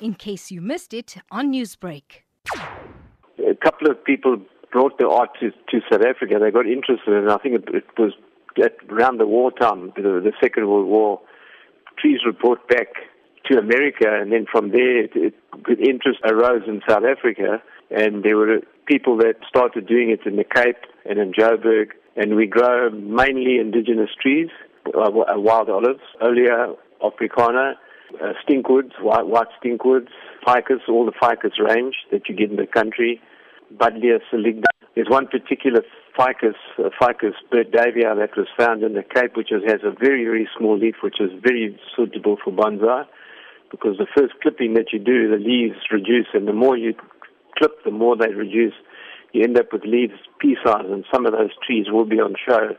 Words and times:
in 0.00 0.14
case 0.14 0.50
you 0.50 0.60
missed 0.60 0.92
it 0.94 1.16
on 1.30 1.52
Newsbreak. 1.52 2.22
A 2.54 3.54
couple 3.62 3.90
of 3.90 4.02
people 4.04 4.38
brought 4.72 4.98
the 4.98 5.08
art 5.08 5.30
to, 5.40 5.50
to 5.50 5.80
South 5.90 6.02
Africa. 6.02 6.38
They 6.40 6.50
got 6.50 6.66
interested 6.66 7.12
in 7.12 7.24
it. 7.24 7.30
I 7.30 7.38
think 7.38 7.56
it, 7.56 7.74
it 7.74 7.84
was 7.98 8.12
around 8.90 9.18
the 9.18 9.26
wartime, 9.26 9.92
the, 9.96 10.02
the 10.02 10.32
Second 10.40 10.68
World 10.68 10.86
War. 10.86 11.20
Trees 11.98 12.20
were 12.24 12.32
brought 12.32 12.66
back 12.68 12.88
to 13.50 13.58
America, 13.58 14.06
and 14.08 14.32
then 14.32 14.46
from 14.50 14.70
there, 14.70 15.04
it, 15.04 15.12
it, 15.14 15.34
interest 15.78 16.20
arose 16.24 16.62
in 16.66 16.80
South 16.88 17.04
Africa, 17.04 17.62
and 17.90 18.24
there 18.24 18.36
were 18.36 18.60
people 18.86 19.16
that 19.18 19.34
started 19.48 19.86
doing 19.86 20.10
it 20.10 20.26
in 20.26 20.36
the 20.36 20.44
Cape 20.44 20.76
and 21.04 21.18
in 21.18 21.32
Joburg, 21.32 21.90
and 22.16 22.34
we 22.34 22.46
grow 22.46 22.90
mainly 22.90 23.58
indigenous 23.58 24.10
trees, 24.20 24.48
uh, 24.94 25.00
uh 25.00 25.38
wild 25.38 25.70
olives, 25.70 26.00
Olea 26.20 26.74
africana, 27.04 27.74
uh, 28.22 28.32
stinkwoods, 28.42 28.92
white, 29.00 29.26
white 29.26 29.48
stinkwoods, 29.62 30.08
ficus, 30.46 30.80
all 30.88 31.04
the 31.04 31.12
ficus 31.12 31.52
range 31.58 31.96
that 32.12 32.28
you 32.28 32.34
get 32.34 32.50
in 32.50 32.56
the 32.56 32.66
country, 32.66 33.20
Buddleia 33.74 34.20
saligna. 34.32 34.64
There's 34.94 35.10
one 35.10 35.26
particular 35.26 35.82
ficus, 36.16 36.54
uh, 36.78 36.90
ficus 37.00 37.34
Davia, 37.50 38.14
that 38.14 38.36
was 38.36 38.46
found 38.58 38.82
in 38.82 38.94
the 38.94 39.02
Cape, 39.02 39.36
which 39.36 39.52
is, 39.52 39.62
has 39.66 39.80
a 39.84 39.90
very, 39.90 40.24
very 40.24 40.48
small 40.56 40.78
leaf, 40.78 40.96
which 41.02 41.20
is 41.20 41.30
very 41.42 41.78
suitable 41.94 42.36
for 42.42 42.52
bonsai, 42.52 43.04
because 43.70 43.98
the 43.98 44.06
first 44.16 44.34
clipping 44.42 44.74
that 44.74 44.92
you 44.92 44.98
do, 44.98 45.28
the 45.30 45.36
leaves 45.36 45.76
reduce, 45.90 46.28
and 46.32 46.48
the 46.48 46.52
more 46.52 46.76
you 46.76 46.94
clip, 47.58 47.72
the 47.84 47.90
more 47.90 48.16
they 48.16 48.32
reduce. 48.32 48.74
You 49.32 49.42
end 49.42 49.58
up 49.58 49.72
with 49.72 49.82
leaves 49.84 50.14
pea 50.40 50.56
size, 50.64 50.86
and 50.88 51.04
some 51.12 51.26
of 51.26 51.32
those 51.32 51.50
trees 51.66 51.86
will 51.90 52.06
be 52.06 52.16
on 52.16 52.34
show 52.48 52.76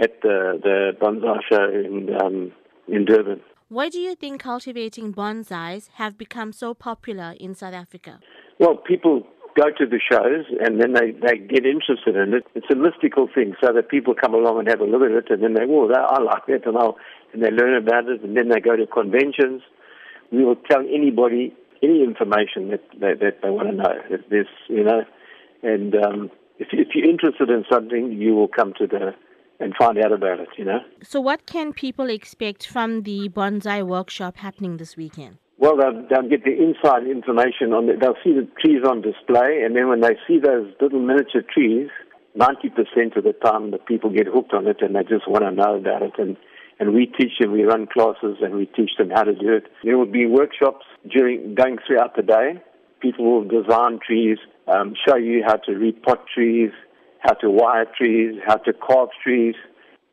at 0.00 0.20
the 0.22 0.58
the 0.62 0.92
bonsai 1.00 1.38
show 1.48 1.64
in 1.70 2.08
um, 2.20 2.52
in 2.88 3.04
Durban. 3.04 3.40
Why 3.68 3.88
do 3.88 3.98
you 3.98 4.14
think 4.14 4.40
cultivating 4.40 5.12
bonsais 5.12 5.88
have 5.94 6.16
become 6.16 6.52
so 6.52 6.72
popular 6.72 7.34
in 7.40 7.52
South 7.56 7.74
Africa? 7.74 8.20
Well, 8.60 8.76
people 8.76 9.26
go 9.56 9.64
to 9.76 9.86
the 9.86 9.98
shows 9.98 10.44
and 10.60 10.80
then 10.80 10.92
they, 10.92 11.10
they 11.10 11.38
get 11.38 11.66
interested 11.66 12.14
in 12.14 12.32
it. 12.34 12.46
It's 12.54 12.70
a 12.70 12.76
mystical 12.76 13.28
thing, 13.34 13.56
so 13.60 13.72
that 13.72 13.88
people 13.88 14.14
come 14.14 14.34
along 14.34 14.60
and 14.60 14.68
have 14.68 14.78
a 14.78 14.84
look 14.84 15.02
at 15.02 15.10
it 15.10 15.30
and 15.30 15.42
then 15.42 15.54
they, 15.54 15.64
oh, 15.68 15.90
I 15.92 16.22
like 16.22 16.46
that, 16.46 16.64
and, 16.64 16.78
I'll, 16.78 16.96
and 17.32 17.42
they 17.42 17.50
learn 17.50 17.74
about 17.74 18.08
it, 18.08 18.22
and 18.22 18.36
then 18.36 18.50
they 18.50 18.60
go 18.60 18.76
to 18.76 18.86
conventions. 18.86 19.62
We 20.30 20.44
will 20.44 20.56
tell 20.70 20.82
anybody 20.82 21.52
any 21.82 22.04
information 22.04 22.70
that, 22.70 22.84
that, 23.00 23.38
they 23.42 23.50
want 23.50 23.70
to 23.70 23.74
know. 23.74 24.18
There's, 24.30 24.46
you 24.68 24.84
know, 24.84 25.02
and 25.64 25.92
um, 25.96 26.30
if, 26.60 26.68
if 26.70 26.94
you're 26.94 27.10
interested 27.10 27.50
in 27.50 27.64
something, 27.68 28.12
you 28.12 28.36
will 28.36 28.48
come 28.48 28.74
to 28.78 28.86
the 28.86 29.12
and 29.60 29.74
find 29.76 29.98
out 29.98 30.12
about 30.12 30.40
it, 30.40 30.48
you 30.56 30.64
know. 30.64 30.80
So, 31.02 31.20
what 31.20 31.46
can 31.46 31.72
people 31.72 32.08
expect 32.10 32.66
from 32.66 33.02
the 33.02 33.28
bonsai 33.28 33.86
workshop 33.86 34.36
happening 34.36 34.76
this 34.76 34.96
weekend? 34.96 35.38
Well, 35.58 35.76
they'll, 35.76 36.06
they'll 36.10 36.28
get 36.28 36.44
the 36.44 36.52
inside 36.52 37.06
information 37.06 37.72
on 37.72 37.88
it. 37.88 38.00
They'll 38.00 38.20
see 38.22 38.32
the 38.32 38.46
trees 38.60 38.82
on 38.86 39.00
display, 39.00 39.62
and 39.64 39.74
then 39.74 39.88
when 39.88 40.02
they 40.02 40.16
see 40.26 40.38
those 40.38 40.70
little 40.80 41.00
miniature 41.00 41.42
trees, 41.42 41.88
90% 42.36 43.16
of 43.16 43.24
the 43.24 43.32
time 43.32 43.70
the 43.70 43.78
people 43.78 44.10
get 44.10 44.26
hooked 44.26 44.52
on 44.52 44.66
it 44.66 44.82
and 44.82 44.94
they 44.94 45.02
just 45.02 45.26
want 45.26 45.44
to 45.44 45.50
know 45.50 45.76
about 45.76 46.02
it. 46.02 46.12
And, 46.18 46.36
and 46.78 46.92
we 46.92 47.06
teach 47.06 47.32
them, 47.40 47.52
we 47.52 47.62
run 47.62 47.86
classes 47.86 48.36
and 48.42 48.54
we 48.54 48.66
teach 48.66 48.90
them 48.98 49.10
how 49.10 49.22
to 49.22 49.34
do 49.34 49.54
it. 49.54 49.64
There 49.82 49.96
will 49.96 50.10
be 50.10 50.26
workshops 50.26 50.84
during 51.10 51.54
going 51.54 51.78
throughout 51.86 52.14
the 52.14 52.22
day. 52.22 52.62
People 53.00 53.24
will 53.24 53.44
design 53.44 54.00
trees, 54.06 54.38
um, 54.68 54.94
show 55.06 55.16
you 55.16 55.42
how 55.46 55.56
to 55.56 55.72
repot 55.72 56.26
trees, 56.32 56.70
how 57.26 57.34
to 57.34 57.50
wire 57.50 57.86
trees, 57.96 58.36
how 58.46 58.56
to 58.56 58.72
carve 58.72 59.08
trees. 59.22 59.54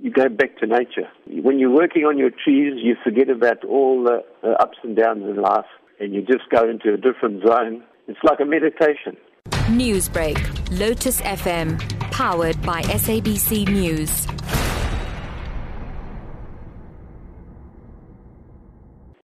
You 0.00 0.10
go 0.10 0.28
back 0.28 0.56
to 0.58 0.66
nature. 0.66 1.08
When 1.26 1.58
you're 1.58 1.74
working 1.74 2.04
on 2.04 2.16
your 2.16 2.30
trees, 2.30 2.74
you 2.76 2.96
forget 3.02 3.28
about 3.28 3.64
all 3.64 4.04
the, 4.04 4.22
ups 4.60 4.78
and 4.82 4.96
downs 4.96 5.24
in 5.24 5.36
life 5.36 5.66
and 5.98 6.14
you 6.14 6.22
just 6.22 6.48
go 6.50 6.68
into 6.68 6.94
a 6.94 6.96
different 6.96 7.46
zone. 7.46 7.82
It's 8.08 8.18
like 8.22 8.40
a 8.40 8.46
meditation. 8.46 9.16
Newsbreak, 9.68 10.38
Lotus 10.78 11.20
FM, 11.20 11.78
powered 12.10 12.60
by 12.62 12.82
SABC 12.82 13.68
News. 13.68 14.26